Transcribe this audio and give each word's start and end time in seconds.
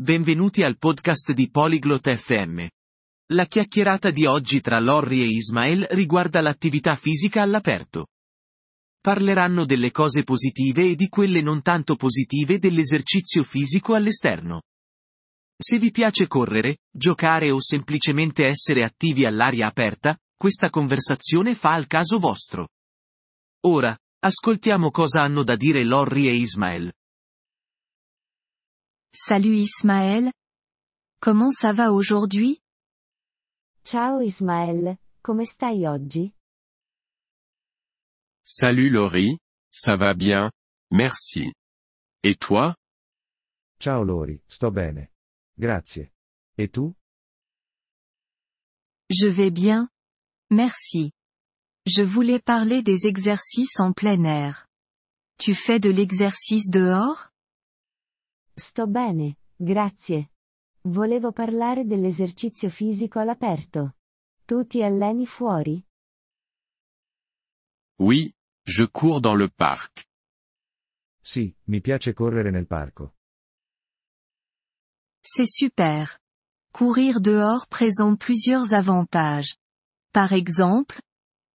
Benvenuti 0.00 0.62
al 0.62 0.78
podcast 0.78 1.32
di 1.32 1.50
Polyglot 1.50 2.16
FM. 2.16 2.66
La 3.34 3.44
chiacchierata 3.44 4.10
di 4.10 4.24
oggi 4.24 4.62
tra 4.62 4.80
Lorry 4.80 5.20
e 5.20 5.26
Ismael 5.26 5.86
riguarda 5.90 6.40
l'attività 6.40 6.96
fisica 6.96 7.42
all'aperto. 7.42 8.06
Parleranno 8.98 9.66
delle 9.66 9.90
cose 9.90 10.22
positive 10.22 10.92
e 10.92 10.94
di 10.94 11.10
quelle 11.10 11.42
non 11.42 11.60
tanto 11.60 11.96
positive 11.96 12.58
dell'esercizio 12.58 13.42
fisico 13.42 13.92
all'esterno. 13.92 14.62
Se 15.54 15.78
vi 15.78 15.90
piace 15.90 16.26
correre, 16.26 16.78
giocare 16.90 17.50
o 17.50 17.60
semplicemente 17.60 18.46
essere 18.46 18.84
attivi 18.84 19.26
all'aria 19.26 19.66
aperta, 19.66 20.16
questa 20.34 20.70
conversazione 20.70 21.54
fa 21.54 21.74
al 21.74 21.86
caso 21.86 22.18
vostro. 22.18 22.68
Ora, 23.66 23.94
ascoltiamo 24.20 24.90
cosa 24.90 25.20
hanno 25.20 25.42
da 25.42 25.56
dire 25.56 25.84
Lorry 25.84 26.26
e 26.26 26.36
Ismael. 26.36 26.90
Salut 29.12 29.56
Ismaël. 29.56 30.30
Comment 31.20 31.50
ça 31.50 31.72
va 31.72 31.90
aujourd'hui? 31.92 32.62
Ciao 33.84 34.20
Ismael, 34.20 34.98
come 35.22 35.44
stai 35.44 35.88
oggi? 35.88 36.32
Salut 38.44 38.88
Laurie, 38.88 39.38
ça 39.72 39.96
va 39.96 40.14
bien, 40.14 40.52
merci. 40.92 41.52
Et 42.22 42.36
toi? 42.36 42.76
Ciao 43.80 44.04
Lori, 44.04 44.40
sto 44.48 44.70
bene. 44.70 45.10
Grazie. 45.58 46.12
E 46.56 46.68
tu? 46.68 46.94
Je 49.08 49.26
vais 49.28 49.50
bien. 49.50 49.88
Merci. 50.50 51.10
Je 51.84 52.02
voulais 52.02 52.38
parler 52.38 52.82
des 52.82 53.06
exercices 53.06 53.80
en 53.80 53.92
plein 53.92 54.22
air. 54.22 54.66
Tu 55.38 55.54
fais 55.56 55.80
de 55.80 55.90
l'exercice 55.90 56.68
dehors? 56.70 57.29
Sto 58.60 58.86
bene, 58.86 59.38
grazie. 59.56 60.32
Volevo 60.82 61.32
parlare 61.32 61.86
dell'esercizio 61.86 62.68
fisico 62.68 63.18
all'aperto. 63.18 63.96
Tu 64.44 64.66
ti 64.66 64.82
alleni 64.82 65.26
fuori? 65.26 65.82
Oui, 68.00 68.30
je 68.62 68.84
cours 68.90 69.20
dans 69.20 69.34
le 69.34 69.48
parc. 69.48 70.06
Sì, 71.22 71.54
mi 71.68 71.80
piace 71.80 72.12
correre 72.12 72.50
nel 72.50 72.66
parco. 72.66 73.14
C'est 75.22 75.48
super. 75.48 76.18
Courir 76.70 77.20
dehors 77.22 77.66
présente 77.66 78.18
plusieurs 78.18 78.74
avantages. 78.74 79.56
Par 80.12 80.34
exemple, 80.34 81.00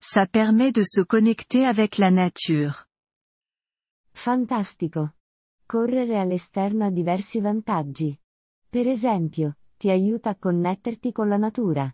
ça 0.00 0.26
permet 0.26 0.72
de 0.72 0.82
se 0.82 1.02
connecter 1.02 1.66
avec 1.66 1.98
la 1.98 2.10
nature. 2.10 2.86
Fantastico. 4.14 5.10
Correre 5.66 6.16
all'esterno 6.16 6.84
ha 6.84 6.90
diversi 6.90 7.40
vantaggi. 7.40 8.16
Per 8.68 8.86
esempio, 8.86 9.58
ti 9.76 9.90
aiuta 9.90 10.30
a 10.30 10.36
connetterti 10.36 11.10
con 11.10 11.28
la 11.28 11.36
natura. 11.36 11.92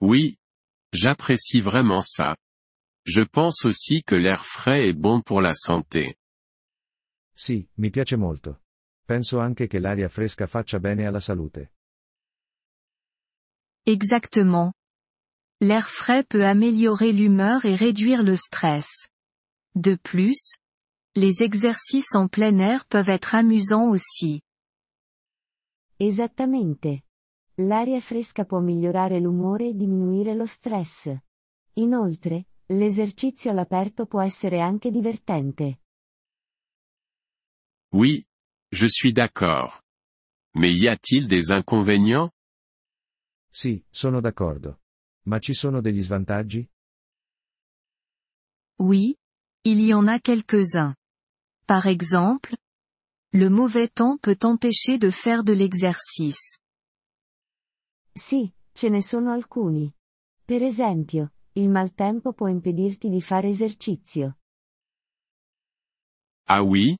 Oui. 0.00 0.36
J'apprécie 0.90 1.60
vraiment 1.60 2.00
ça. 2.00 2.36
Je 3.04 3.22
pense 3.22 3.64
aussi 3.64 4.02
que 4.04 4.14
l'air 4.14 4.44
frais 4.44 4.88
est 4.88 4.96
bon 4.96 5.20
pour 5.20 5.42
la 5.42 5.52
santé. 5.52 6.16
Sì, 7.34 7.68
mi 7.74 7.90
piace 7.90 8.16
molto. 8.16 8.62
Penso 9.04 9.40
anche 9.40 9.66
che 9.66 9.80
l'aria 9.80 10.08
fresca 10.08 10.46
faccia 10.46 10.78
bene 10.78 11.06
alla 11.06 11.20
salute. 11.20 11.72
Exactement. 13.84 14.72
L'air 15.60 15.88
frais 15.88 16.24
peut 16.24 16.44
améliorer 16.44 17.12
l'humeur 17.12 17.64
et 17.64 17.74
réduire 17.74 18.22
le 18.22 18.36
stress. 18.36 19.08
De 19.74 19.96
plus, 19.96 20.58
les 21.18 21.42
exercices 21.42 22.14
en 22.14 22.28
plein 22.28 22.58
air 22.58 22.86
peuvent 22.86 23.08
être 23.08 23.34
amusants 23.34 23.88
aussi. 23.88 24.40
Esattamente. 25.98 27.02
L'aria 27.56 28.00
fresca 28.00 28.44
può 28.44 28.60
migliorare 28.60 29.18
l'umore 29.18 29.66
e 29.66 29.72
diminuire 29.74 30.34
lo 30.34 30.46
stress. 30.46 31.12
Inoltre, 31.74 32.46
l'esercizio 32.66 33.50
all'aperto 33.50 34.06
può 34.06 34.22
essere 34.22 34.60
anche 34.60 34.92
divertente. 34.92 35.80
Oui. 37.92 38.24
Je 38.70 38.86
suis 38.86 39.12
d'accord. 39.12 39.82
Mais 40.54 40.76
y 40.76 40.88
a-t-il 40.88 41.26
des 41.26 41.50
inconvénients? 41.50 42.30
Sì, 43.50 43.82
sono 43.90 44.20
d'accordo. 44.20 44.82
Ma 45.22 45.38
ci 45.38 45.54
sono 45.54 45.80
degli 45.80 46.02
svantaggi? 46.02 46.68
Oui, 48.76 49.16
il 49.64 49.80
y 49.80 49.92
en 49.92 50.06
a 50.06 50.20
quelques-uns. 50.20 50.97
Par 51.68 51.86
exemple, 51.86 52.56
le 53.34 53.50
mauvais 53.50 53.88
temps 53.88 54.16
peut 54.16 54.38
empêcher 54.42 54.96
de 54.96 55.10
faire 55.10 55.44
de 55.44 55.52
l'exercice. 55.52 56.56
Sì, 58.14 58.54
ce 58.72 58.88
ne 58.88 59.02
sono 59.02 59.32
alcuni. 59.32 59.92
Per 60.46 60.62
esempio, 60.62 61.34
il 61.56 61.68
maltempo 61.68 62.32
può 62.32 62.48
impedirti 62.48 63.10
di 63.10 63.20
fare 63.20 63.48
esercizio. 63.48 64.38
Ah 66.46 66.62
oui? 66.62 66.96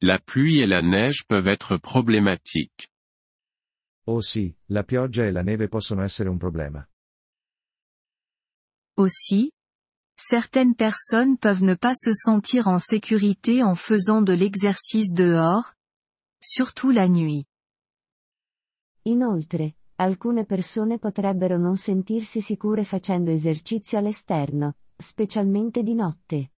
La 0.00 0.20
pluie 0.20 0.62
et 0.62 0.68
la 0.68 0.80
neige 0.80 1.24
peuvent 1.26 1.48
être 1.48 1.76
problématiques. 1.78 2.86
Oh 4.06 4.20
sì, 4.20 4.54
la 4.66 4.84
pioggia 4.84 5.24
e 5.24 5.32
la 5.32 5.42
neve 5.42 5.66
possono 5.66 6.04
essere 6.04 6.28
un 6.28 6.38
problema. 6.38 6.88
Aussi, 8.96 9.50
certaines 10.16 10.74
personnes 10.74 11.36
peuvent 11.38 11.62
ne 11.62 11.74
pas 11.74 11.94
se 11.94 12.12
sentir 12.12 12.68
en 12.68 12.78
sécurité 12.78 13.62
en 13.62 13.74
faisant 13.74 14.22
de 14.22 14.32
l'exercice 14.32 15.12
dehors, 15.12 15.74
surtout 16.40 16.90
la 16.90 17.08
nuit. 17.08 17.46
Inoltre, 19.04 19.72
alcune 19.98 20.44
persone 20.44 20.98
potrebbero 20.98 21.58
non 21.58 21.76
sentirsi 21.76 22.40
sicure 22.40 22.84
facendo 22.84 23.30
esercizio 23.30 23.98
all'esterno, 23.98 24.74
specialmente 24.96 25.82
di 25.82 25.94
notte. 25.94 26.50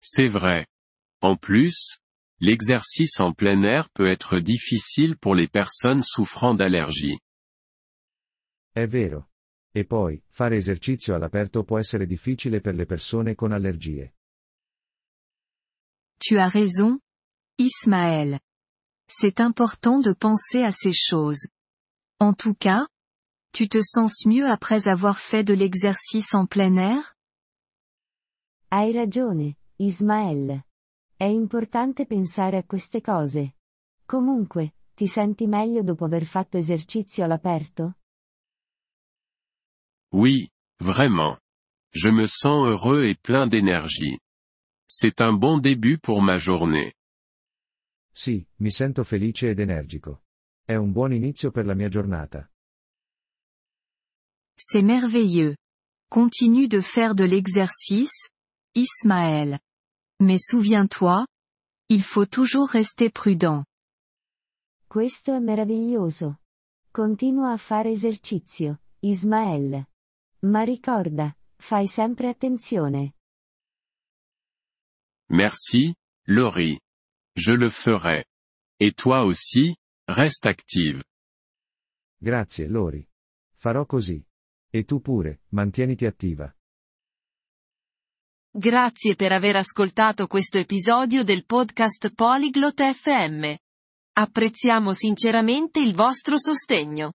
C'est 0.00 0.28
vrai. 0.28 0.66
En 1.22 1.36
plus, 1.36 1.98
l'exercice 2.40 3.20
en 3.20 3.32
plein 3.32 3.62
air 3.62 3.88
peut 3.88 4.06
être 4.06 4.38
difficile 4.38 5.16
pour 5.16 5.34
les 5.34 5.48
personnes 5.48 6.02
souffrant 6.02 6.54
d'allergies. 6.54 7.18
È 8.72 8.86
vero. 8.86 9.28
E 9.76 9.84
poi, 9.84 10.22
fare 10.28 10.56
esercizio 10.56 11.16
all'aperto 11.16 11.64
può 11.64 11.78
essere 11.78 12.06
difficile 12.06 12.60
per 12.60 12.76
le 12.76 12.84
persone 12.84 13.34
con 13.34 13.50
allergie. 13.50 14.14
Tu 16.16 16.38
as 16.38 16.52
raison, 16.52 17.00
Ismaël. 17.58 18.38
C'est 19.08 19.40
important 19.40 19.98
de 19.98 20.14
penser 20.14 20.62
à 20.62 20.70
ces 20.70 20.94
choses. 20.94 21.48
En 22.20 22.34
tout 22.34 22.54
cas, 22.56 22.86
tu 23.52 23.66
te 23.66 23.80
sens 23.82 24.24
mieux 24.26 24.48
après 24.48 24.86
avoir 24.86 25.18
fait 25.18 25.42
de 25.42 25.54
l'exercice 25.54 26.34
en 26.34 26.46
plein 26.46 26.76
air? 26.76 27.16
Hai 28.70 28.92
ragione, 28.92 29.56
Ismael. 29.78 30.64
È 31.16 31.24
importante 31.24 32.06
pensare 32.06 32.58
a 32.58 32.62
queste 32.62 33.00
cose. 33.00 33.56
Comunque, 34.06 34.74
ti 34.94 35.08
senti 35.08 35.48
meglio 35.48 35.82
dopo 35.82 36.04
aver 36.04 36.24
fatto 36.24 36.56
esercizio 36.56 37.24
all'aperto? 37.24 37.96
Oui, 40.14 40.48
vraiment. 40.78 41.40
Je 41.92 42.08
me 42.08 42.28
sens 42.28 42.68
heureux 42.68 43.04
et 43.04 43.16
plein 43.16 43.48
d'énergie. 43.48 44.20
C'est 44.86 45.20
un 45.20 45.32
bon 45.32 45.58
début 45.58 45.98
pour 45.98 46.22
ma 46.22 46.38
journée. 46.38 46.92
Sì, 48.14 48.46
mi 48.60 48.70
sento 48.70 49.02
felice 49.02 49.48
ed 49.48 49.58
energico. 49.58 50.22
È 50.64 50.76
un 50.76 50.92
buon 50.92 51.12
inizio 51.12 51.50
per 51.50 51.66
la 51.66 51.74
mia 51.74 51.88
giornata. 51.88 52.48
C'est 54.56 54.84
merveilleux. 54.84 55.56
Continue 56.08 56.68
de 56.68 56.80
faire 56.80 57.16
de 57.16 57.24
l'exercice, 57.24 58.30
Ismaël. 58.76 59.58
Mais 60.20 60.38
souviens-toi, 60.38 61.26
il 61.88 62.04
faut 62.04 62.26
toujours 62.26 62.70
rester 62.70 63.10
prudent. 63.10 63.64
Questo 64.86 65.34
è 65.34 65.40
meraviglioso. 65.40 66.38
Continua 66.92 67.50
a 67.50 67.56
fare 67.56 67.90
esercizio, 67.90 68.78
Ismael. 69.00 69.88
Ma 70.44 70.62
ricorda, 70.62 71.34
fai 71.56 71.86
sempre 71.86 72.28
attenzione. 72.28 73.14
Merci, 75.30 75.94
Laurie. 76.26 76.80
Je 77.32 77.56
le 77.56 77.70
ferai. 77.70 78.24
Et 78.78 78.94
toi 78.94 79.24
aussi, 79.24 79.74
reste 80.06 80.48
active. 80.48 81.02
Grazie, 82.18 82.66
Lori. 82.68 83.06
Farò 83.54 83.86
così. 83.86 84.22
E 84.70 84.84
tu 84.84 85.00
pure, 85.00 85.42
mantieniti 85.50 86.04
attiva. 86.04 86.54
Grazie 88.50 89.14
per 89.14 89.32
aver 89.32 89.56
ascoltato 89.56 90.26
questo 90.26 90.58
episodio 90.58 91.24
del 91.24 91.44
podcast 91.46 92.12
Polyglot 92.14 92.82
FM. 92.82 93.54
Apprezziamo 94.12 94.92
sinceramente 94.92 95.80
il 95.80 95.94
vostro 95.94 96.38
sostegno. 96.38 97.14